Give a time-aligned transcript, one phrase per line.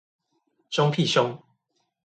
[0.71, 1.39] 兇屁兇